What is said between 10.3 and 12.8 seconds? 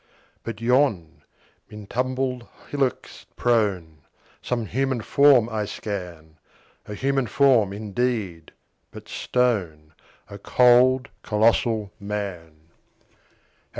cold, colossal Man!